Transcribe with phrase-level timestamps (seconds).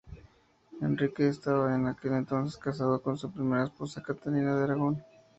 [0.81, 5.03] Enrique estaba en aquel entonces casado con su primera esposa, Catalina de Aragón.